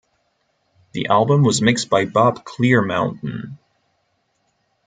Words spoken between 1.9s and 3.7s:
Bob Clearmountain.